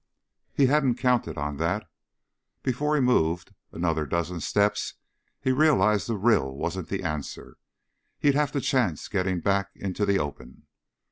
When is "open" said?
10.17-10.65